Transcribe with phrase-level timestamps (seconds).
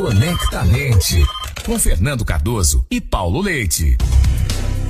[0.00, 1.22] Conectamente,
[1.62, 3.98] com Fernando Cardoso e Paulo Leite.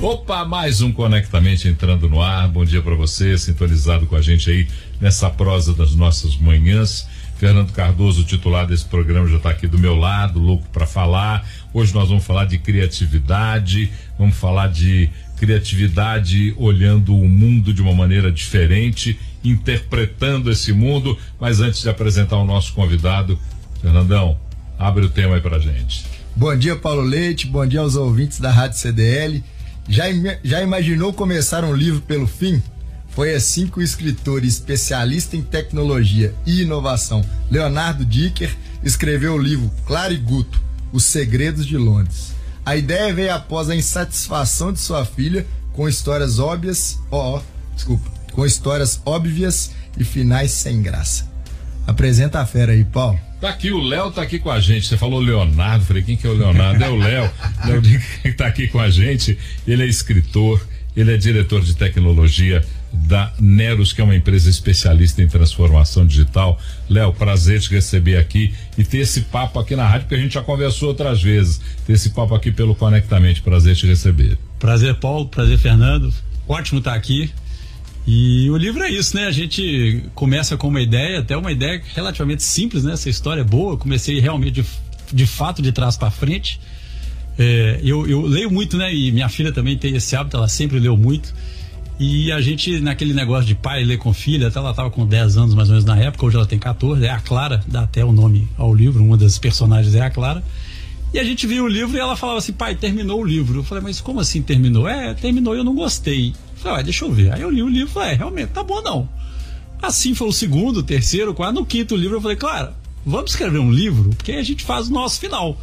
[0.01, 2.47] Opa, mais um Conectamente entrando no ar.
[2.47, 4.65] Bom dia para você, sintonizado com a gente aí
[5.01, 7.05] nessa prosa das nossas manhãs.
[7.35, 11.45] Fernando Cardoso, titular desse programa, já está aqui do meu lado, louco para falar.
[11.73, 17.93] Hoje nós vamos falar de criatividade, vamos falar de criatividade olhando o mundo de uma
[17.93, 21.17] maneira diferente, interpretando esse mundo.
[21.37, 23.37] Mas antes de apresentar o nosso convidado,
[23.81, 24.39] Fernandão,
[24.81, 26.05] abre o tema aí pra gente.
[26.35, 27.45] Bom dia, Paulo Leite.
[27.45, 29.43] Bom dia aos ouvintes da Rádio CDL.
[29.87, 30.05] Já,
[30.43, 32.61] já imaginou começar um livro pelo fim?
[33.09, 39.37] Foi assim que o escritor e especialista em tecnologia e inovação, Leonardo Dicker, escreveu o
[39.37, 40.59] livro Claro e Guto,
[40.91, 42.33] Os Segredos de Londres.
[42.65, 48.09] A ideia veio após a insatisfação de sua filha com histórias óbvias, ó, oh, desculpa,
[48.31, 51.29] com histórias óbvias e finais sem graça.
[51.85, 53.19] Apresenta a fera aí, Paulo.
[53.41, 54.85] Tá aqui, o Léo tá aqui com a gente.
[54.85, 56.83] Você falou Leonardo, falei, quem que é o Leonardo?
[56.83, 57.31] É o Léo.
[57.65, 59.35] Léo que tá aqui com a gente.
[59.67, 60.63] Ele é escritor,
[60.95, 66.59] ele é diretor de tecnologia da Neros, que é uma empresa especialista em transformação digital.
[66.87, 70.35] Léo, prazer te receber aqui e ter esse papo aqui na rádio, porque a gente
[70.35, 71.59] já conversou outras vezes.
[71.87, 73.41] Ter esse papo aqui pelo Conectamente.
[73.41, 74.37] Prazer te receber.
[74.59, 75.27] Prazer, Paulo.
[75.27, 76.13] Prazer, Fernando.
[76.47, 77.31] Ótimo estar aqui.
[78.05, 79.25] E o livro é isso, né?
[79.25, 82.93] A gente começa com uma ideia, até uma ideia relativamente simples, né?
[82.93, 83.73] Essa história é boa.
[83.73, 84.65] Eu comecei realmente de,
[85.13, 86.59] de fato de trás para frente.
[87.37, 88.93] É, eu, eu leio muito, né?
[88.93, 91.33] E minha filha também tem esse hábito, ela sempre leu muito.
[91.99, 95.37] E a gente, naquele negócio de pai ler com filha, até ela estava com 10
[95.37, 98.03] anos mais ou menos na época, hoje ela tem 14, é a Clara, dá até
[98.03, 100.43] o nome ao livro, uma das personagens é a Clara.
[101.13, 103.59] E a gente viu o livro e ela falava assim, pai, terminou o livro.
[103.59, 104.87] Eu falei, mas como assim terminou?
[104.87, 106.33] É, terminou e eu não gostei.
[106.61, 107.33] Falei, ah, deixa eu ver.
[107.33, 109.09] Aí eu li o livro e falei, é, realmente, tá bom não.
[109.81, 112.71] Assim foi o segundo, terceiro, quarto, no quinto livro eu falei, claro,
[113.05, 115.59] vamos escrever um livro, porque a gente faz o nosso final.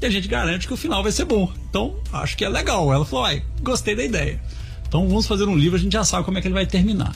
[0.00, 1.52] E a gente garante que o final vai ser bom.
[1.68, 2.92] Então, acho que é legal.
[2.92, 4.40] Ela falou, ai, gostei da ideia.
[4.86, 7.14] Então vamos fazer um livro, a gente já sabe como é que ele vai terminar.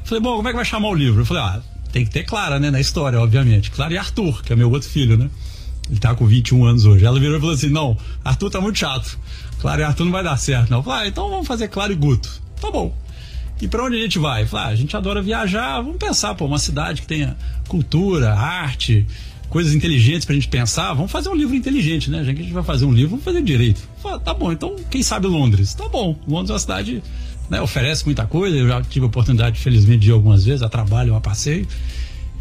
[0.00, 1.22] Eu falei, bom, como é que vai chamar o livro?
[1.22, 1.62] Eu falei, ah,
[1.92, 3.70] tem que ter Clara, né, na história, obviamente.
[3.70, 5.28] Clara e Arthur, que é meu outro filho, né?
[5.90, 7.04] Ele tá com 21 anos hoje.
[7.04, 9.18] Ela virou e falou assim: não, Arthur tá muito chato.
[9.60, 10.78] Clara e Arthur não vai dar certo, não.
[10.78, 12.40] Eu falei, ah, então vamos fazer Clara e Guto.
[12.60, 12.94] Tá bom.
[13.60, 14.46] E para onde a gente vai?
[14.52, 17.36] Ah, a gente adora viajar, vamos pensar, pô, uma cidade que tenha
[17.68, 19.06] cultura, arte,
[19.50, 22.24] coisas inteligentes pra gente pensar, vamos fazer um livro inteligente, né?
[22.24, 23.86] Já que a gente vai fazer um livro, vamos fazer direito.
[24.02, 25.74] Fala, tá bom, então quem sabe Londres?
[25.74, 27.02] Tá bom, Londres é uma cidade,
[27.50, 30.68] né, oferece muita coisa, eu já tive a oportunidade, felizmente, de ir algumas vezes, a
[30.68, 31.66] trabalho, a passeio.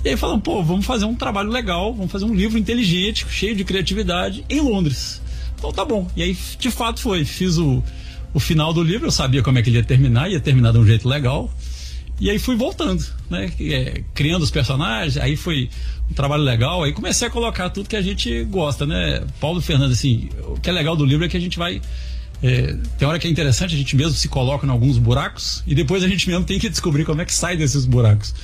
[0.06, 3.54] E aí falam, pô, vamos fazer um trabalho legal, vamos fazer um livro inteligente, cheio
[3.54, 5.22] de criatividade, em Londres.
[5.58, 6.08] Então tá bom.
[6.16, 7.26] E aí, de fato, foi.
[7.26, 7.84] Fiz o,
[8.34, 10.78] o final do livro, eu sabia como é que ele ia terminar, ia terminar de
[10.78, 11.52] um jeito legal.
[12.20, 13.50] E aí fui voltando, né?
[13.60, 15.70] É, criando os personagens, aí foi
[16.12, 19.24] um trabalho legal, aí comecei a colocar tudo que a gente gosta, né?
[19.40, 21.82] Paulo Fernando, assim, o que é legal do livro é que a gente vai.
[22.44, 25.76] É, tem hora que é interessante, a gente mesmo se coloca em alguns buracos e
[25.76, 28.36] depois a gente mesmo tem que descobrir como é que sai desses buracos.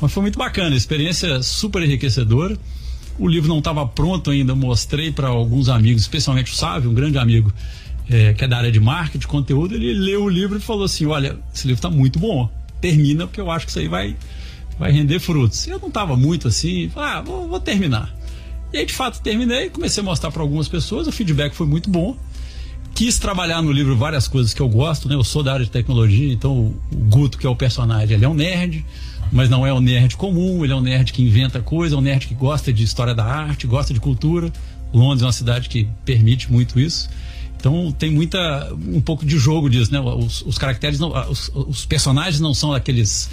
[0.00, 2.58] Mas foi muito bacana, experiência super enriquecedora.
[3.18, 7.18] O livro não estava pronto ainda, mostrei para alguns amigos, especialmente o Sávio, um grande
[7.18, 7.52] amigo
[8.10, 11.06] é, que é da área de marketing, conteúdo, ele leu o livro e falou assim:
[11.06, 14.16] Olha, esse livro está muito bom, termina, porque eu acho que isso aí vai,
[14.78, 15.66] vai render frutos.
[15.66, 18.12] Eu não estava muito assim, ah, vou, vou terminar.
[18.72, 21.90] E aí, de fato, terminei, comecei a mostrar para algumas pessoas, o feedback foi muito
[21.90, 22.16] bom.
[22.94, 25.14] Quis trabalhar no livro várias coisas que eu gosto, né?
[25.14, 28.28] Eu sou da área de tecnologia, então o Guto, que é o personagem, ele é
[28.28, 28.84] um nerd,
[29.30, 32.02] mas não é um nerd comum, ele é um nerd que inventa coisa, é um
[32.02, 34.52] nerd que gosta de história da arte, gosta de cultura.
[34.92, 37.08] Londres é uma cidade que permite muito isso.
[37.62, 40.00] Então tem muita um pouco de jogo disso, né?
[40.00, 43.30] Os, os caracteres, não, os, os, personagens não são aqueles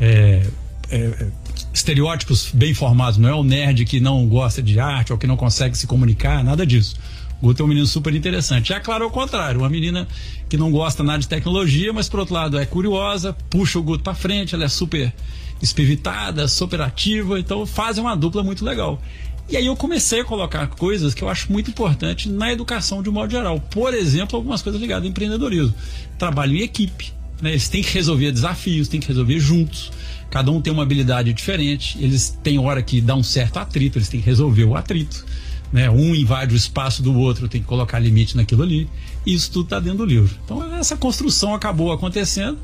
[0.00, 0.44] é,
[0.90, 1.26] é,
[1.72, 3.20] estereótipos bem formados.
[3.20, 6.42] Não é o nerd que não gosta de arte ou que não consegue se comunicar,
[6.42, 6.96] nada disso.
[7.40, 8.70] Guto é um menino super interessante.
[8.70, 10.08] Já claro, ao contrário, uma menina
[10.48, 14.02] que não gosta nada de tecnologia, mas por outro lado é curiosa, puxa o Guto
[14.02, 15.14] para frente, ela é super
[15.62, 19.00] espivitada, super ativa, então fazem uma dupla muito legal.
[19.48, 23.08] E aí eu comecei a colocar coisas que eu acho muito importante na educação de
[23.08, 23.58] um modo geral.
[23.58, 25.74] Por exemplo, algumas coisas ligadas ao empreendedorismo.
[26.18, 27.14] Trabalho em equipe.
[27.40, 27.52] Né?
[27.52, 29.90] Eles têm que resolver desafios, têm que resolver juntos.
[30.30, 31.96] Cada um tem uma habilidade diferente.
[31.98, 35.24] Eles têm hora que dá um certo atrito, eles têm que resolver o atrito.
[35.72, 35.88] Né?
[35.88, 38.86] Um invade o espaço do outro, tem que colocar limite naquilo ali.
[39.24, 40.36] E isso tudo está dentro do livro.
[40.44, 42.58] Então essa construção acabou acontecendo.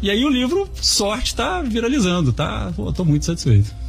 [0.00, 2.72] E aí o livro, sorte, está viralizando, tá?
[2.88, 3.83] Estou muito satisfeito.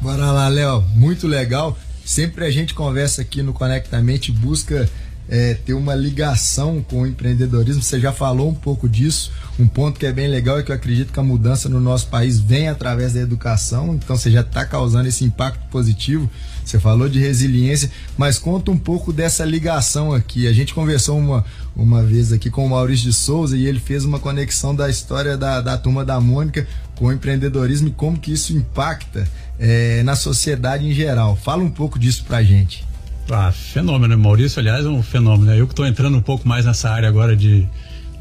[0.00, 0.82] Bora lá, Léo.
[0.94, 1.78] Muito legal.
[2.04, 4.88] Sempre a gente conversa aqui no Conectamente, busca
[5.28, 7.82] é, ter uma ligação com o empreendedorismo.
[7.82, 9.30] Você já falou um pouco disso.
[9.58, 12.08] Um ponto que é bem legal é que eu acredito que a mudança no nosso
[12.08, 13.94] país vem através da educação.
[13.94, 16.28] Então você já está causando esse impacto positivo.
[16.64, 20.48] você falou de resiliência, mas conta um pouco dessa ligação aqui.
[20.48, 21.44] A gente conversou uma,
[21.76, 25.36] uma vez aqui com o Maurício de Souza e ele fez uma conexão da história
[25.36, 26.66] da, da turma da Mônica
[27.00, 29.26] com o empreendedorismo e como que isso impacta
[29.58, 31.34] é, na sociedade em geral.
[31.34, 32.84] Fala um pouco disso pra gente.
[33.30, 34.18] Ah, fenômeno.
[34.18, 35.50] Maurício, aliás, é um fenômeno.
[35.50, 35.58] Né?
[35.58, 37.66] Eu que estou entrando um pouco mais nessa área agora de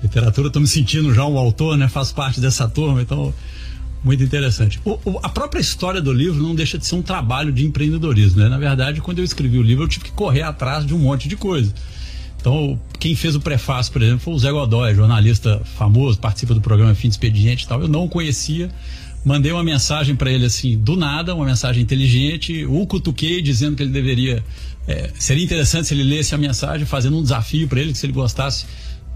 [0.02, 1.90] literatura, estou me sentindo já um autor, né?
[1.90, 3.34] Faço parte dessa turma, então
[4.02, 4.80] muito interessante.
[4.86, 8.40] O, o, a própria história do livro não deixa de ser um trabalho de empreendedorismo,
[8.40, 8.48] né?
[8.48, 11.28] Na verdade, quando eu escrevi o livro, eu tive que correr atrás de um monte
[11.28, 11.74] de coisa.
[12.40, 16.62] Então, quem fez o prefácio, por exemplo, foi o Zé Godoy, jornalista famoso, participa do
[16.62, 17.82] programa Fim de Expediente e tal.
[17.82, 18.70] Eu não o conhecia,
[19.26, 23.84] mandei uma mensagem para ele assim, do nada, uma mensagem inteligente, o cutuquei dizendo que
[23.84, 24.44] ele deveria.
[24.88, 28.06] É, seria interessante se ele lesse a mensagem, fazendo um desafio para ele, que se
[28.06, 28.66] ele gostasse.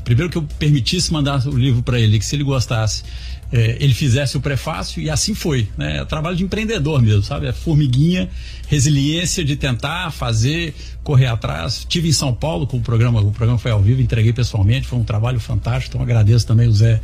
[0.04, 3.04] Primeiro que eu permitisse mandar o livro para ele, que se ele gostasse,
[3.52, 5.68] é, ele fizesse o prefácio e assim foi.
[5.78, 5.98] Né?
[5.98, 7.48] É trabalho de empreendedor mesmo, sabe?
[7.48, 8.30] É formiguinha,
[8.68, 10.74] resiliência de tentar fazer,
[11.04, 11.86] correr atrás.
[11.88, 14.98] Tive em São Paulo com o programa, o programa foi ao vivo, entreguei pessoalmente, foi
[14.98, 15.96] um trabalho fantástico.
[15.96, 17.00] Então agradeço também o Zé,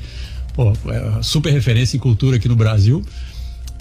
[0.54, 3.06] pô, é super referência em cultura aqui no Brasil.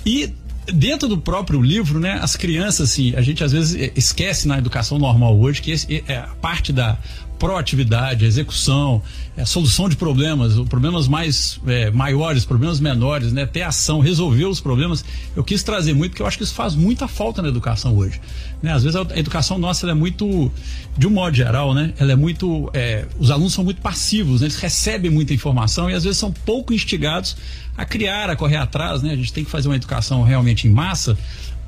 [0.05, 0.33] E
[0.73, 4.99] dentro do próprio livro, né, as crianças, assim, a gente às vezes esquece na educação
[4.99, 6.99] normal hoje que esse, é a parte da
[7.39, 9.03] proatividade, execução,
[9.37, 13.47] é, solução de problemas, problemas mais é, maiores, problemas menores, né?
[13.47, 15.05] Ter ação, resolver os problemas.
[15.37, 18.21] Eu quis trazer muito, porque eu acho que isso faz muita falta na educação hoje.
[18.61, 18.73] Né?
[18.73, 20.51] Às vezes a educação nossa é muito,
[20.97, 21.95] de um modo geral, né?
[21.99, 22.69] Ela é muito.
[22.75, 24.47] É, os alunos são muito passivos, né?
[24.47, 27.37] eles recebem muita informação e às vezes são pouco instigados
[27.77, 29.13] a criar, a correr atrás, né?
[29.13, 31.17] A gente tem que fazer uma educação realmente em massa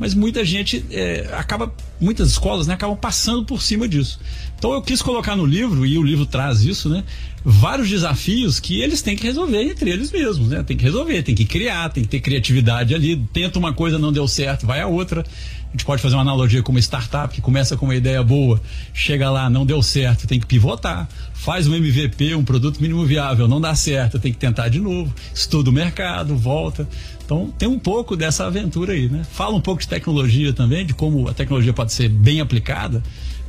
[0.01, 1.71] mas muita gente é, acaba,
[2.01, 4.19] muitas escolas né, acabam passando por cima disso.
[4.59, 7.05] Então eu quis colocar no livro, e o livro traz isso, né?
[7.45, 10.63] Vários desafios que eles têm que resolver entre eles mesmos, né?
[10.63, 13.17] Tem que resolver, tem que criar, tem que ter criatividade ali.
[13.33, 15.25] Tenta uma coisa, não deu certo, vai a outra.
[15.71, 18.61] A gente pode fazer uma analogia com uma startup que começa com uma ideia boa,
[18.93, 21.09] chega lá, não deu certo, tem que pivotar.
[21.33, 25.15] Faz um MVP, um produto mínimo viável, não dá certo, tem que tentar de novo.
[25.33, 26.89] Estuda o mercado, volta.
[27.25, 29.23] Então tem um pouco dessa aventura aí, né?
[29.31, 33.01] Fala um pouco de tecnologia também, de como a tecnologia pode ser bem aplicada.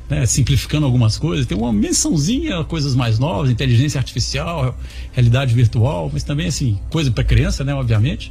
[0.08, 4.78] Né, simplificando algumas coisas, tem uma mençãozinha, coisas mais novas, inteligência artificial,
[5.14, 8.30] realidade virtual, mas também assim, coisa para criança, né, obviamente.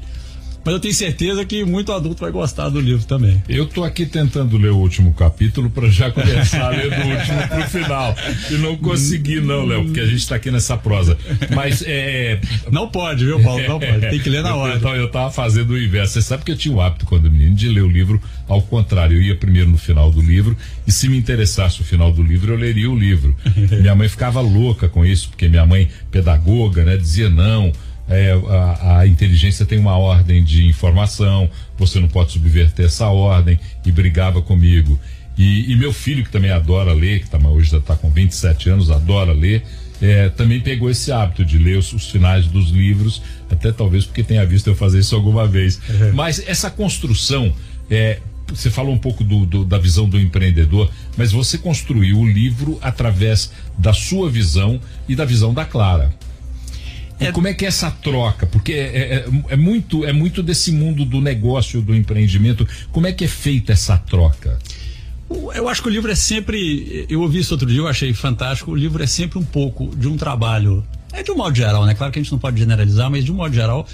[0.64, 3.42] Mas eu tenho certeza que muito adulto vai gostar do livro também.
[3.48, 7.48] Eu tô aqui tentando ler o último capítulo para já começar a ler do último
[7.48, 8.14] pro final.
[8.50, 11.16] E não consegui, não, Léo, porque a gente tá aqui nessa prosa.
[11.54, 12.40] Mas é.
[12.70, 13.66] Não pode, viu, Paulo?
[13.66, 14.10] Não pode.
[14.10, 14.76] Tem que ler na hora.
[14.76, 16.14] Então eu tava fazendo o inverso.
[16.14, 19.16] Você sabe que eu tinha o hábito, quando menino, de ler o livro ao contrário.
[19.16, 20.56] Eu ia primeiro no final do livro
[20.86, 23.34] e se me interessasse o final do livro, eu leria o livro.
[23.80, 27.72] minha mãe ficava louca com isso, porque minha mãe, pedagoga, né, dizia não
[28.10, 31.48] é, a, a, inteligência tem uma ordem de informação,
[31.78, 34.98] você não pode subverter essa ordem, e brigava comigo.
[35.38, 38.68] E, e meu filho, que também adora ler, que tá, hoje já está com 27
[38.68, 39.62] anos, adora ler,
[40.02, 44.24] é, também pegou esse hábito de ler os, os, finais dos livros, até talvez porque
[44.24, 45.76] tenha visto eu fazer isso alguma vez.
[45.88, 46.12] Uhum.
[46.14, 47.54] Mas essa construção,
[47.88, 48.18] é,
[48.48, 52.78] você falou um pouco do, do, da visão do empreendedor, mas você construiu o livro
[52.82, 56.12] através da sua visão e da visão da Clara.
[57.20, 57.30] É...
[57.30, 58.46] Como é que é essa troca?
[58.46, 62.66] Porque é, é, é, muito, é muito desse mundo do negócio, do empreendimento.
[62.90, 64.58] Como é que é feita essa troca?
[65.54, 67.06] Eu acho que o livro é sempre.
[67.08, 68.72] Eu ouvi isso outro dia, eu achei fantástico.
[68.72, 70.84] O livro é sempre um pouco de um trabalho.
[71.12, 71.94] É de um modo geral, né?
[71.94, 73.86] Claro que a gente não pode generalizar, mas de um modo geral,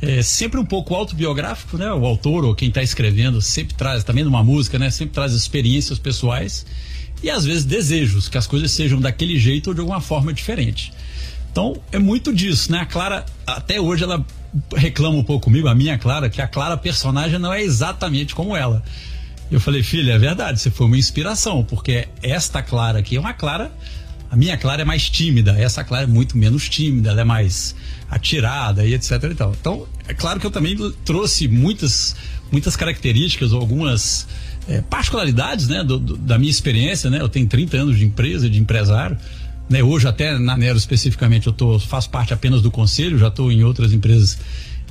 [0.00, 1.90] é sempre um pouco autobiográfico, né?
[1.92, 4.90] O autor ou quem está escrevendo sempre traz, também numa música, né?
[4.90, 6.66] Sempre traz experiências pessoais
[7.22, 10.92] e às vezes desejos que as coisas sejam daquele jeito ou de alguma forma diferente.
[11.56, 12.80] Então é muito disso, né?
[12.80, 14.22] A Clara, até hoje, ela
[14.74, 18.54] reclama um pouco comigo, a minha Clara, que a Clara personagem não é exatamente como
[18.54, 18.84] ela.
[19.50, 23.32] Eu falei, filha, é verdade, você foi uma inspiração, porque esta Clara aqui é uma
[23.32, 23.72] Clara.
[24.30, 27.74] A minha Clara é mais tímida, essa Clara é muito menos tímida, ela é mais
[28.10, 29.56] atirada e etc e tal.
[29.58, 32.14] Então, é claro que eu também trouxe muitas,
[32.52, 34.28] muitas características ou algumas
[34.68, 37.18] é, particularidades, né, do, do, da minha experiência, né?
[37.18, 39.16] Eu tenho 30 anos de empresa, de empresário.
[39.68, 43.50] Né, hoje, até na Nero especificamente, eu tô, faço parte apenas do conselho, já estou
[43.50, 44.38] em outras empresas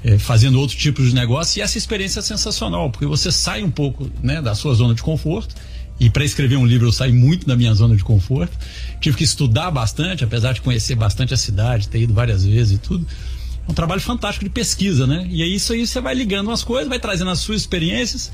[0.03, 3.72] é, fazendo outros tipos de negócio e essa experiência é sensacional, porque você sai um
[3.72, 5.55] pouco né, da sua zona de conforto.
[5.98, 8.51] E para escrever um livro eu saí muito da minha zona de conforto.
[9.00, 12.77] Tive que estudar bastante, apesar de conhecer bastante a cidade, ter ido várias vezes e
[12.77, 13.08] tudo.
[13.65, 15.25] É um trabalho fantástico de pesquisa, né?
[15.32, 18.29] E aí isso aí você vai ligando umas coisas, vai trazendo as suas experiências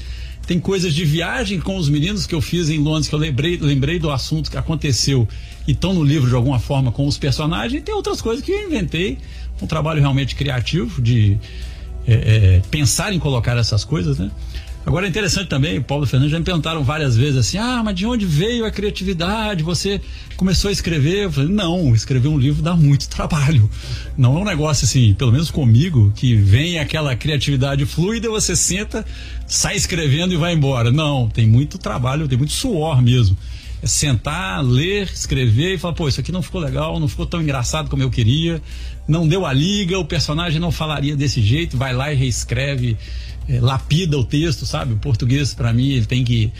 [0.46, 3.58] tem coisas de viagem com os meninos que eu fiz em Londres, que eu lembrei,
[3.58, 5.28] lembrei do assunto que aconteceu
[5.68, 7.82] e estão no livro de alguma forma com os personagens.
[7.82, 9.18] E tem outras coisas que eu inventei.
[9.62, 11.38] Um trabalho realmente criativo de
[12.08, 14.32] é, é, pensar em colocar essas coisas, né?
[14.84, 17.96] Agora é interessante também, o Paulo Fernandes já me perguntaram várias vezes assim: ah, mas
[17.96, 19.62] de onde veio a criatividade?
[19.64, 20.02] Você
[20.36, 21.26] começou a escrever?
[21.26, 23.70] Eu falei: não, escrever um livro dá muito trabalho.
[24.18, 29.06] Não é um negócio assim, pelo menos comigo, que vem aquela criatividade fluida, você senta,
[29.46, 30.92] sai escrevendo e vai embora.
[30.92, 33.38] Não, tem muito trabalho, tem muito suor mesmo.
[33.84, 37.40] É sentar, ler, escrever e falar: pô, isso aqui não ficou legal, não ficou tão
[37.40, 38.60] engraçado como eu queria,
[39.08, 42.98] não deu a liga, o personagem não falaria desse jeito, vai lá e reescreve
[43.48, 44.94] é, lapida o texto, sabe?
[44.94, 46.52] O português, para mim, ele tem que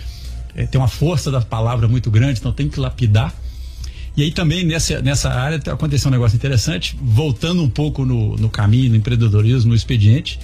[0.56, 3.34] é, ter uma força da palavra muito grande, então tem que lapidar.
[4.16, 8.50] E aí também nessa, nessa área aconteceu um negócio interessante, voltando um pouco no, no
[8.50, 10.40] caminho, no empreendedorismo, no expediente.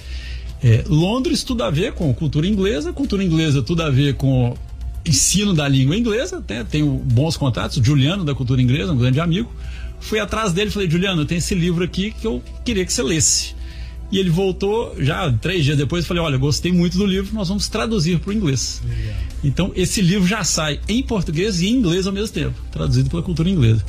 [0.62, 4.56] É, Londres tudo a ver com cultura inglesa, cultura inglesa tudo a ver com
[5.04, 6.66] ensino da língua inglesa, né?
[6.68, 9.52] tenho bons contatos, Juliano da cultura inglesa, um grande amigo.
[10.00, 13.02] Fui atrás dele e falei, Juliano, tem esse livro aqui que eu queria que você
[13.02, 13.54] lesse.
[14.10, 16.06] E ele voltou já três dias depois.
[16.06, 18.82] Falei: Olha, gostei muito do livro, nós vamos traduzir para o inglês.
[18.88, 19.14] Legal.
[19.44, 23.22] Então, esse livro já sai em português e em inglês ao mesmo tempo, traduzido pela
[23.22, 23.84] cultura inglesa.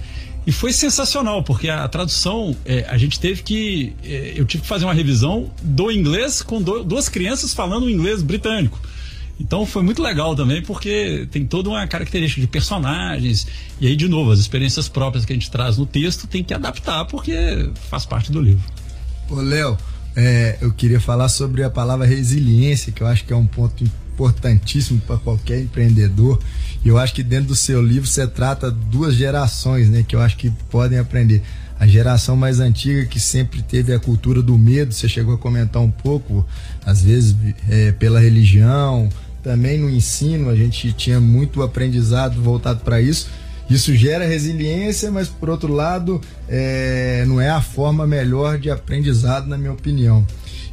[0.45, 3.93] E foi sensacional, porque a tradução, é, a gente teve que.
[4.03, 8.21] É, eu tive que fazer uma revisão do inglês com do, duas crianças falando inglês
[8.21, 8.79] britânico.
[9.39, 13.47] Então foi muito legal também, porque tem toda uma característica de personagens.
[13.79, 16.53] E aí, de novo, as experiências próprias que a gente traz no texto tem que
[16.53, 18.63] adaptar, porque faz parte do livro.
[19.29, 19.77] Ô, Léo,
[20.19, 23.85] é, eu queria falar sobre a palavra resiliência, que eu acho que é um ponto
[23.85, 26.39] importantíssimo para qualquer empreendedor.
[26.83, 30.19] E eu acho que dentro do seu livro você trata duas gerações, né, que eu
[30.19, 31.41] acho que podem aprender.
[31.79, 35.81] A geração mais antiga que sempre teve a cultura do medo, você chegou a comentar
[35.81, 36.45] um pouco,
[36.85, 37.33] às vezes
[37.69, 39.07] é, pela religião,
[39.41, 43.29] também no ensino a gente tinha muito aprendizado voltado para isso
[43.69, 49.47] isso gera resiliência, mas por outro lado, é, não é a forma melhor de aprendizado,
[49.47, 50.25] na minha opinião.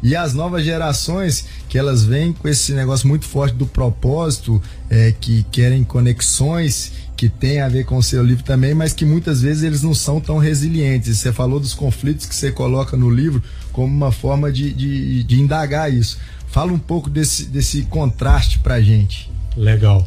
[0.02, 5.12] E as novas gerações, que elas vêm com esse negócio muito forte do propósito, é,
[5.18, 9.40] que querem conexões, que tem a ver com o seu livro também, mas que muitas
[9.40, 11.18] vezes eles não são tão resilientes.
[11.18, 15.40] Você falou dos conflitos que você coloca no livro como uma forma de, de, de
[15.40, 16.18] indagar isso.
[16.48, 19.30] Fala um pouco desse, desse contraste pra gente.
[19.56, 20.06] Legal.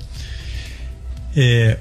[1.35, 1.79] É,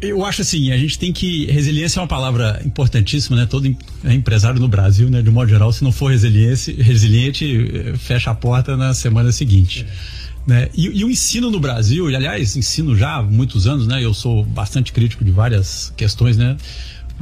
[0.00, 1.46] eu acho assim, a gente tem que.
[1.46, 3.46] Resiliência é uma palavra importantíssima, né?
[3.46, 3.66] Todo
[4.04, 5.20] empresário no Brasil, né?
[5.20, 9.32] De um modo geral, se não for resiliente, resiliente eh, fecha a porta na semana
[9.32, 9.84] seguinte.
[9.88, 10.22] É.
[10.44, 10.68] Né?
[10.74, 14.04] E, e, o ensino no Brasil, e aliás, ensino já há muitos anos, né?
[14.04, 16.56] Eu sou bastante crítico de várias questões, né?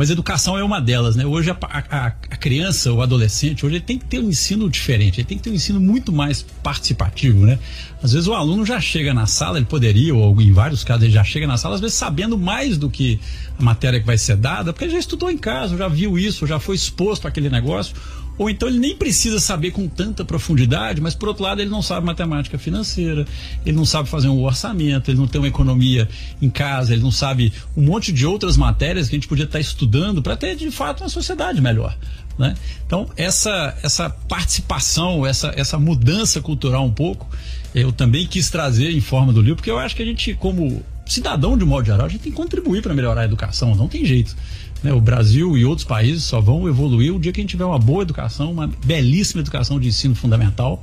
[0.00, 1.26] Mas educação é uma delas, né?
[1.26, 5.20] Hoje a, a, a, criança, o adolescente, hoje ele tem que ter um ensino diferente,
[5.20, 7.58] ele tem que ter um ensino muito mais participativo, né?
[8.02, 11.12] Às vezes o aluno já chega na sala, ele poderia, ou em vários casos ele
[11.12, 13.20] já chega na sala, às vezes sabendo mais do que
[13.58, 16.46] a matéria que vai ser dada, porque ele já estudou em casa, já viu isso,
[16.46, 17.94] já foi exposto àquele negócio
[18.40, 21.82] ou então ele nem precisa saber com tanta profundidade, mas por outro lado ele não
[21.82, 23.26] sabe matemática financeira,
[23.66, 26.08] ele não sabe fazer um orçamento, ele não tem uma economia
[26.40, 29.60] em casa, ele não sabe um monte de outras matérias que a gente podia estar
[29.60, 31.94] estudando para ter de fato uma sociedade melhor.
[32.38, 32.54] Né?
[32.86, 37.28] Então, essa, essa participação, essa, essa mudança cultural um pouco,
[37.74, 40.82] eu também quis trazer em forma do livro, porque eu acho que a gente, como
[41.04, 44.02] cidadão de modo geral, a gente tem que contribuir para melhorar a educação, não tem
[44.02, 44.34] jeito.
[44.82, 44.92] Né?
[44.92, 47.78] O Brasil e outros países só vão evoluir o dia que a gente tiver uma
[47.78, 50.82] boa educação, uma belíssima educação de ensino fundamental.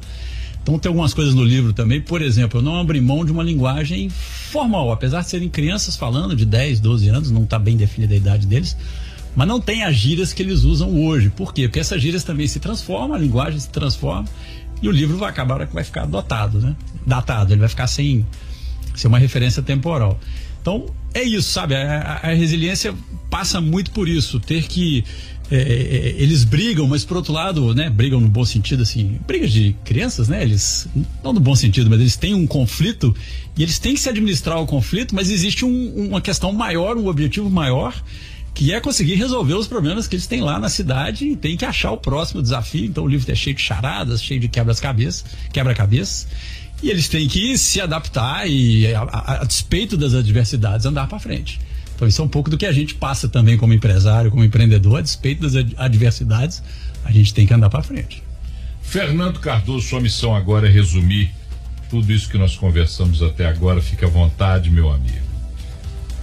[0.61, 3.41] Então tem algumas coisas no livro também, por exemplo, eu não abri mão de uma
[3.41, 8.13] linguagem formal, apesar de serem crianças falando de 10, 12 anos, não está bem definida
[8.13, 8.75] a idade deles,
[9.33, 11.29] mas não tem as gírias que eles usam hoje.
[11.29, 11.69] Por quê?
[11.69, 14.27] Porque essas gírias também se transformam, a linguagem se transforma
[14.81, 16.75] e o livro vai acabar vai ficar dotado, né?
[17.05, 18.25] Datado, ele vai ficar sem
[18.93, 20.19] ser uma referência temporal.
[20.61, 21.75] Então, é isso, sabe?
[21.75, 22.93] A, a, a resiliência
[23.29, 25.03] passa muito por isso, ter que.
[25.49, 27.89] É, é, é, eles brigam, mas por outro lado, né?
[27.89, 30.43] Brigam no bom sentido, assim, brigas de crianças, né?
[30.43, 30.87] Eles,
[31.23, 33.15] não no bom sentido, mas eles têm um conflito
[33.55, 37.07] e eles têm que se administrar o conflito, mas existe um, uma questão maior, um
[37.07, 37.93] objetivo maior,
[38.53, 41.63] que é conseguir resolver os problemas que eles têm lá na cidade e tem que
[41.63, 42.83] achar o próximo desafio.
[42.83, 45.23] Então o livro é cheio de charadas, cheio de quebra-cabeças,
[45.53, 46.27] quebra-cabeças.
[46.81, 51.19] E eles têm que se adaptar e, a, a, a despeito das adversidades, andar para
[51.19, 51.59] frente.
[51.95, 54.99] Então, isso é um pouco do que a gente passa também como empresário, como empreendedor,
[54.99, 56.61] a despeito das adversidades,
[57.03, 58.21] a gente tem que andar para frente.
[58.83, 61.31] Fernando Cardoso, sua missão agora é resumir
[61.89, 63.81] tudo isso que nós conversamos até agora.
[63.81, 65.26] Fique à vontade, meu amigo.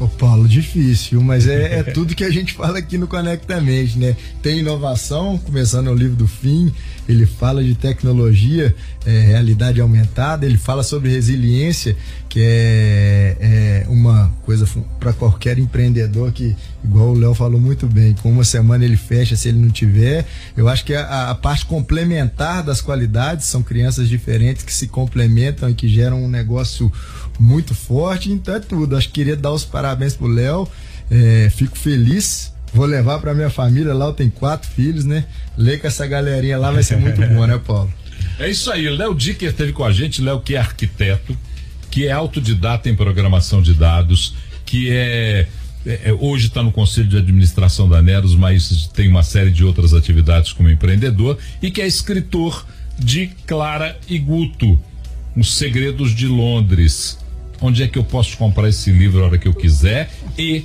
[0.01, 4.17] Ô Paulo, difícil, mas é, é tudo que a gente fala aqui no Conectamente, né?
[4.43, 6.73] Tem inovação, começando o livro do fim,
[7.09, 8.75] ele fala de tecnologia,
[9.07, 11.97] é, realidade aumentada, ele fala sobre resiliência,
[12.29, 14.67] que é, é uma coisa
[14.99, 19.37] para qualquer empreendedor que, igual o Léo falou muito bem, com uma semana ele fecha
[19.37, 20.27] se ele não tiver.
[20.57, 25.71] Eu acho que a, a parte complementar das qualidades são crianças diferentes que se complementam
[25.71, 26.91] e que geram um negócio
[27.39, 28.97] muito forte, então é tudo.
[28.97, 30.69] Acho que queria dar os parabéns pro Léo.
[31.11, 32.53] É, fico feliz.
[32.73, 35.25] Vou levar para minha família lá, eu tenho quatro filhos, né?
[35.57, 37.93] Ler com essa galerinha lá vai ser muito bom, né, Paulo?
[38.39, 41.37] É isso aí, o Léo Dicker esteve com a gente, Léo que é arquiteto,
[41.89, 44.35] que é autodidata em programação de dados,
[44.67, 45.47] que é,
[45.87, 49.65] é, é hoje está no conselho de administração da Neros, mas tem uma série de
[49.65, 52.67] outras atividades como empreendedor e que é escritor
[52.99, 54.81] de Clara e Guto,
[55.37, 57.19] Os Segredos de Londres
[57.61, 60.65] onde é que eu posso comprar esse livro a hora que eu quiser e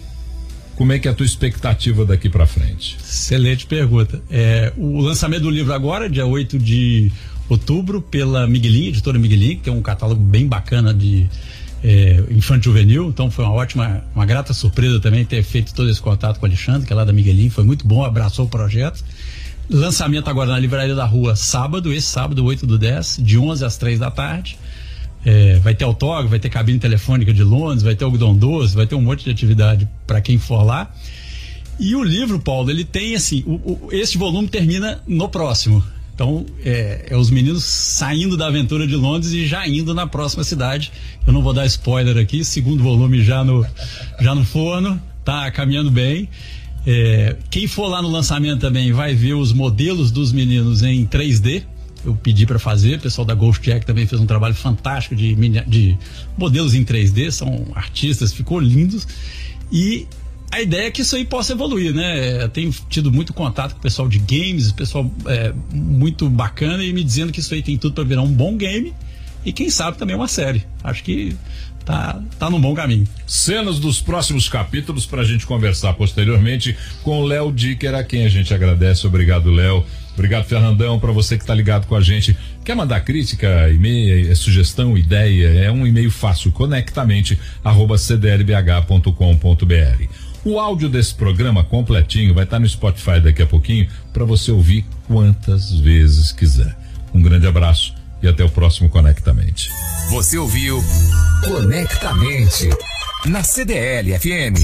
[0.76, 2.98] como é que é a tua expectativa daqui para frente?
[3.04, 4.22] Excelente pergunta.
[4.32, 7.12] É, o lançamento do livro agora, dia 8 de
[7.50, 11.28] outubro, pela Miguelin, editora Miguelin, que é um catálogo bem bacana de
[11.84, 16.02] é, infantil juvenil, então foi uma ótima, uma grata surpresa também ter feito todo esse
[16.02, 19.04] contato com o Alexandre, que é lá da Miguelin, foi muito bom, abraçou o projeto.
[19.70, 23.78] Lançamento agora na Livraria da Rua, sábado, esse sábado, 8 do 10, de 11 às
[23.78, 24.58] 3 da tarde.
[25.26, 28.88] É, vai ter autógrafo, vai ter cabine telefônica de Londres, vai ter algodão doce, vai
[28.88, 30.92] ter um monte de atividade para quem for lá.
[31.80, 35.84] E o livro, Paulo, ele tem assim, o, o, este volume termina no próximo.
[36.14, 40.44] Então, é, é, os meninos saindo da aventura de Londres e já indo na próxima
[40.44, 40.92] cidade.
[41.26, 43.66] Eu não vou dar spoiler aqui, segundo volume já no,
[44.20, 46.28] já no forno, tá caminhando bem.
[46.86, 51.64] É, quem for lá no lançamento também vai ver os modelos dos meninos em 3D
[52.10, 52.98] eu pedi para fazer.
[52.98, 55.36] O pessoal da Ghost Jack também fez um trabalho fantástico de,
[55.68, 55.98] de
[56.38, 59.08] modelos em 3D, são artistas, ficou lindos.
[59.72, 60.08] E
[60.52, 62.44] a ideia é que isso aí possa evoluir, né?
[62.44, 66.92] Eu tenho tido muito contato com o pessoal de games, pessoal é, muito bacana e
[66.92, 68.94] me dizendo que isso aí tem tudo para virar um bom game
[69.46, 70.66] e quem sabe também uma série.
[70.84, 71.36] Acho que
[71.90, 73.08] tá, tá bom caminho.
[73.26, 78.26] Cenas dos próximos capítulos para a gente conversar posteriormente com o Léo Dicker, a quem
[78.26, 79.08] a gente agradece.
[79.08, 79.84] Obrigado, Léo.
[80.14, 82.38] Obrigado, Fernandão, para você que está ligado com a gente.
[82.64, 85.48] Quer mandar crítica, e-mail, é sugestão, ideia?
[85.66, 89.14] É um e-mail fácil, conectamente, arroba cdlbh.com.br.
[90.46, 94.52] O áudio desse programa completinho vai estar tá no Spotify daqui a pouquinho para você
[94.52, 96.78] ouvir quantas vezes quiser.
[97.14, 99.70] Um grande abraço e até o próximo Conectamente.
[100.10, 100.84] Você ouviu
[101.46, 102.70] Conectamente
[103.26, 104.60] na CDL FM.